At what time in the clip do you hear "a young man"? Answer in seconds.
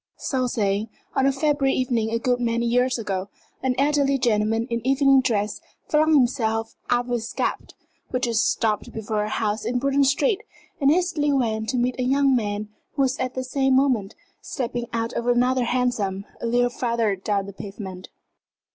11.99-12.69